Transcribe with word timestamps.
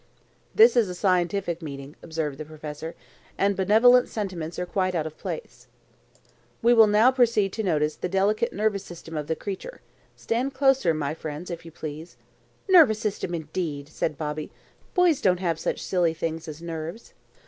"This 0.55 0.75
is 0.75 0.89
a 0.89 0.95
scientific 0.95 1.61
meeting," 1.61 1.95
observed 2.01 2.39
the 2.39 2.43
professor; 2.45 2.95
"and 3.37 3.55
benevolent 3.55 4.09
sentiments 4.09 4.57
are 4.57 4.65
quite 4.65 4.95
out 4.95 5.05
of 5.05 5.15
place. 5.15 5.67
We 6.63 6.73
will 6.73 6.87
now 6.87 7.11
proceed 7.11 7.53
to 7.53 7.61
notice 7.63 7.95
the 7.97 8.09
delicate 8.09 8.51
nervous 8.51 8.83
system 8.83 9.15
of 9.15 9.27
the 9.27 9.35
creature. 9.35 9.79
Stand 10.15 10.55
closer, 10.55 10.95
my 10.95 11.13
friends, 11.13 11.51
if 11.51 11.65
you 11.65 11.71
please." 11.71 12.17
"Nervous 12.67 12.97
system, 12.97 13.35
indeed!" 13.35 13.89
said 13.89 14.17
Bobby. 14.17 14.51
"Boys 14.95 15.21
don't 15.21 15.37
have 15.39 15.59
such 15.59 15.79
silly 15.83 16.15
things 16.15 16.47
as 16.47 16.63
nerves!" 16.63 17.13